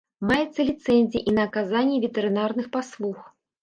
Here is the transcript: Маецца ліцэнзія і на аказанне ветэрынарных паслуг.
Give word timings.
Маецца 0.29 0.65
ліцэнзія 0.69 1.23
і 1.33 1.35
на 1.37 1.47
аказанне 1.51 2.03
ветэрынарных 2.09 2.75
паслуг. 2.77 3.27